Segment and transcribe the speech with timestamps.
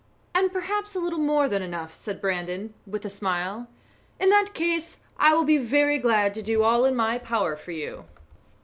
[0.33, 3.67] "And perhaps a little more than enough," said Brandon, with a smile.
[4.19, 7.69] "In that case I will be very glad to do all in my power for
[7.69, 8.05] you."